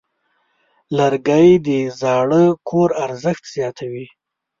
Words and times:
لرګی 0.97 1.49
د 1.67 1.69
زاړه 1.99 2.43
کور 2.69 2.89
ارزښت 3.05 3.43
زیاتوي. 3.55 4.05